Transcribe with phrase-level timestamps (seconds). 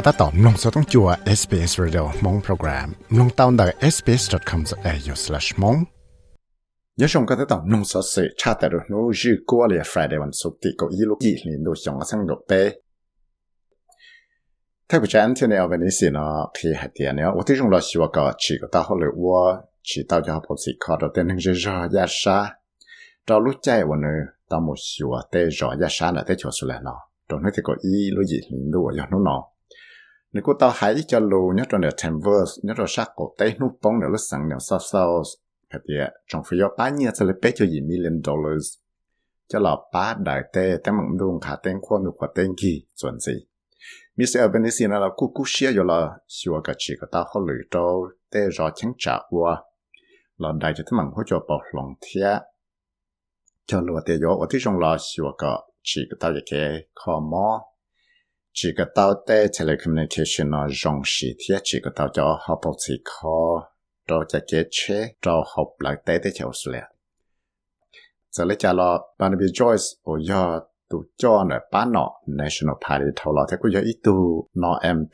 [0.00, 1.08] ก็ตัดต่อมลงสต้องจัว
[1.38, 5.78] SBS Radio มงโปรแกรมลงตาวน์ได้ sbs.com.au/mong
[7.00, 12.60] ยชงก็ตัดต่อมลงสเสชาติรุ่นรู้ชื่อกัวเลีย Friday วันศุกร์ที่ก็อีลูกยี่ลินดูชงก็สังดกเป้
[14.88, 19.40] ถ้าผู้ชายที่ในเอาไปนี้สินะที่หัดเดียเนี่ยวันที่ชงเราชิวก็ชีก็ตาเขาเลยว่า
[19.88, 22.38] ชีตาจะหอบสิคอร์เต้นทั้งเจ้ายาชา
[23.26, 24.16] เรารู้ใจวันนี้
[24.50, 29.42] ตามหมดชิวเต้รอยาชาเนี่ยเต้ชัวสุดแล้วเนาะตรงนี้ที่ก็อีลูกยี่ลินดูอย่างนู้นเนาะ
[30.32, 33.54] nếu cô tao hãy cho lù nhớ trong được Tempers nhớ cho sắc cổ tế
[33.60, 35.22] nút bóng nửa lúc sẵn nửa sao sao
[35.68, 37.80] hạt địa trong phía bá nhiêu sẽ lấy bé cho gì?
[37.80, 38.74] Million dollars.
[39.48, 42.82] Cho là bá đại tế tế mộng đông khả tên khoa nụ khoa tên kỳ
[42.96, 43.32] chuẩn gì?
[44.16, 44.40] Mr.
[44.40, 47.80] Albanese là cú cú xia rồi là xua cả chỉ có tao khó lựa cho
[48.30, 49.62] tế rõ chẳng trả qua
[50.36, 52.42] là đại cho tế thằng hỗ trợ bọc lòng thiệt
[53.66, 57.62] cho lùa tê gió trong là xua cả chỉ cái tao dạy cái khó mò
[58.52, 62.76] chỉ có tao tế telecommunication nó rộng xì thì chỉ có tao cho học bộ
[62.86, 63.70] sĩ khó
[64.08, 66.72] cho cho chế chế cho học lại tế tê chịu sửa
[68.30, 70.60] giờ lấy cho lo Barnaby Joyce ở giờ
[70.90, 74.80] tụ cho nó bán nó National Party thầu lo thế cũng giờ ít tụ nó
[74.94, 75.12] MP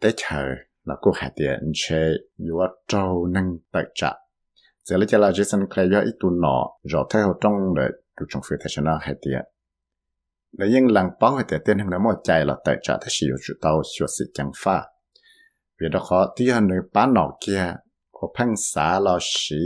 [0.00, 0.42] tế chờ
[0.84, 2.56] là cũng hạt tiền chế yếu
[2.88, 4.12] trâu năng tài trả
[4.84, 7.82] giờ lấy cho là Jason Clay giờ ít tụ nó rồi theo trong để
[8.20, 9.40] tụ trong phía thế cho nó hạt tiền
[10.52, 14.86] 那英人帮会点点他们莫在了，代价他是有知道学习讲法，
[15.76, 17.56] 别的话，第二呢把脑筋
[18.20, 19.56] 我碰啥了时，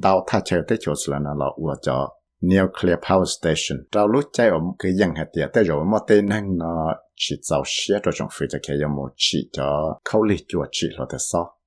[0.00, 2.08] 到他就得就是了那老我叫
[2.40, 6.56] nuclear power station，到 lúc chạy ông cứ yên hạt tiền, tới rồi mất tên năng
[6.56, 8.74] nó chỉ giàu xe rồi trong phía cho kia
[9.16, 11.59] chỉ cho khâu lý chùa chỉ là thế sao?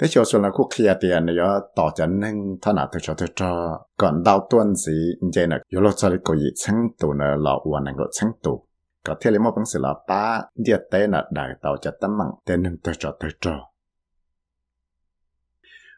[0.00, 1.36] Thế cho số là quốc kia tiền này
[1.76, 5.58] tỏ chân nên thân là thực cho thực cho còn đau tuân gì như này
[5.68, 8.66] yếu lo cho cái gì chẳng tụ nữa là hoàn năng có chẳng tụ
[9.06, 12.18] có thể là một bằng sự là ba, địa tế là đại tàu cho tấm
[12.18, 13.52] mạng tên nên thực cho thực cho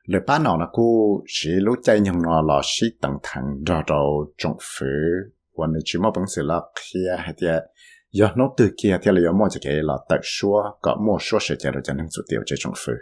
[0.05, 3.83] lời ba nào là cô chỉ lúc chạy nhưng nó là chỉ tầng thẳng rõ
[3.87, 4.01] rõ
[4.39, 4.87] trong phủ
[5.57, 7.61] và nếu chỉ một bằng sự là kia hay thế
[8.13, 11.39] giờ nó từ kia, thì là yếu một cái là tự xua, có một số
[11.41, 12.93] sự chạy rồi cho nên sự tiêu cho trong phủ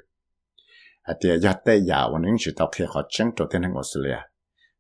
[1.10, 4.20] à thì giờ tây giờวันนี้chỉ tao khi họ chân cho tên hàng Australia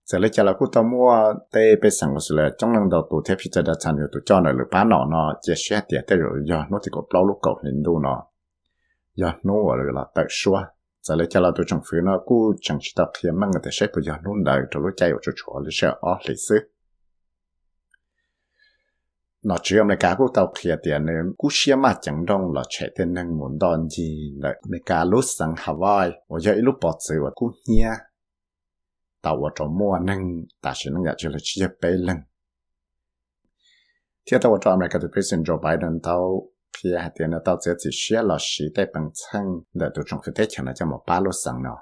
[0.06, 3.22] giờ lấy cho là cô tao mua tây bên sang Australia trong lần đầu tụ
[3.26, 5.82] thế phía trên đã thành nhiều tụ cho nó được bán nó nó chỉ sẽ
[5.90, 8.24] tiền tây rồi giờ nó thì có bao lúc cầu lên đủ nó
[9.16, 10.62] giờ nó rồi là tự xóa
[11.02, 13.62] giờ lấy cho là tụ trong phía nó cô chẳng chỉ tao khi mang người
[13.64, 16.18] ta sẽ bây giờ nó đợi cho lúc chạy ở chỗ chỗ lấy sẽ ở
[16.28, 16.56] lịch sử
[19.43, 22.63] nó chỉ là cả của tàu kia tiền nên cú xe mà chẳng đông là
[22.69, 24.33] chạy tên năng muốn đòn gì.
[24.37, 26.11] Là mấy cả lúc sang Hawaii.
[26.29, 27.91] Và giờ lúc bỏ sự và cú nhia.
[29.23, 32.17] Tàu ở trong mua năng ta sẽ năng chỉ là chia bê lưng
[34.27, 36.43] thì tàu trong America thì President Joe Biden, tàu
[36.83, 39.43] kia hạt tiền tàu sẽ chỉ xe là xí tay bằng chân
[39.75, 41.79] để tụi chúng phải thấy chẳng là cho một ba lúc sang nào.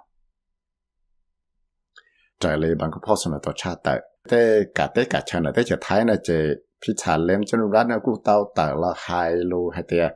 [2.40, 5.52] Trở lại bằng cái person là tàu cha tới thế cả thế cả chân là
[5.56, 9.06] thế trở thái là chơi พิชาเล่มจนรัฐนะกูเตาต่ละไฮ
[9.50, 10.06] ลูให้เตีย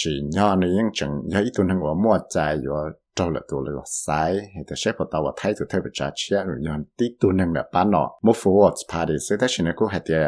[0.00, 2.72] จีนย่อในยังจังยาอีตัวนึงว่ามั่วใจอยู่
[3.14, 4.08] เจ้าละตัวเลยว่าไซ
[4.52, 10.20] ให้แต่เชฟตัวว่าไทยตัวเทพจ่าเชียหรือยอนตีตัวนึงแบบป้านอมุฟวอร์ดพาดิซึ่งถ้าฉันกูให้เตีย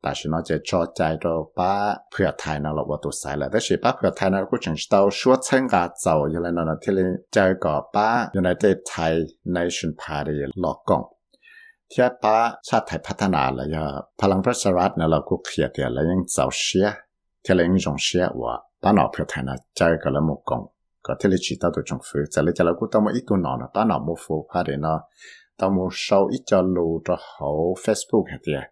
[0.00, 1.72] แต่ฉันจะชอใจเราป้า
[2.10, 8.08] เพื่อไทยนะเราว่าตัวไซแล้วแต่ฉันป้าเพื่อไทยนะกูจังเตาชัวเชิงกาเจ้าอยู่แล้วนะที่เลยเจอกับป้า
[8.40, 9.12] United Thai
[9.54, 11.02] Nation Party หลอกกง
[11.92, 12.36] ที่ป้า
[12.68, 13.76] ชาติไทยพัฒนาเลย
[14.20, 16.88] พลังประชารัฐเนี่ยเราก็เคลียร์เดียแล้วยังเจ้าเชีย
[17.44, 20.62] ที่เรายังจงเชียว่าป้าหนอเพื่อไทยนะใจก็แล้วมุกง
[21.04, 24.94] ก็ที่เราชีตาตัวจงฟื้นจะเลยจะเราก็ต้องมาอีตัวหนอนะป้าหนอมุฟูพาเดนะ
[25.58, 27.48] ต้องมาโชว์อีจะรู้จะเขา
[27.80, 28.62] เฟซบุ๊กเดีย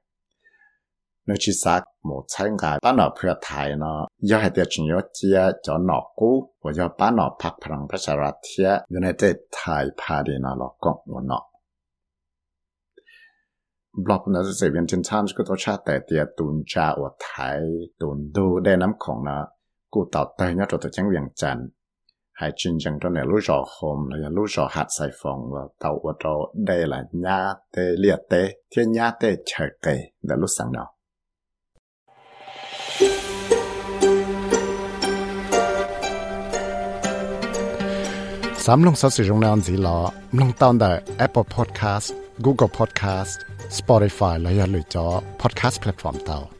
[1.26, 3.98] ในชีสักหมดใช้งานป้าหนอเพื่อไทยเนาะ
[4.30, 11.44] ย่อดเดียจริงยอเจียจอหนอกู้ว่าจะป้าหนอพักพลังประชารัฐเทียยู่ในเด็ดไทยพาเดนะเราก็วันเนาะ
[14.04, 17.60] blog นะจะเป็นเทินทามก็ต้องชาแต่เตียตุนจาอวดไทย
[18.00, 19.36] ตุนดูได้น้ำของนะ
[19.92, 21.58] กูต่อเตยเนี่ยตัวตัวจังเวียงจัน
[22.38, 26.34] ให้จริงจังตัวเนี่ยรู้จอโฮมแล้วยังรู้จอหัดใส่ฟองว่าเตาอว่าเรา
[26.66, 27.38] ได้ละญา
[27.72, 28.34] เตเลียเต
[28.70, 29.86] เทียญาเตเฉยเต
[30.24, 30.88] เดี๋ยวรู้สังเนาะ
[38.64, 39.98] สามลงสัสิรงนานสีหลอ
[40.38, 40.92] ลงตอนได้
[41.24, 43.36] Apple Podcast Google Podcast
[43.78, 45.06] Spotify และอย่าลืมจอ
[45.40, 46.53] Podcast Platform เตา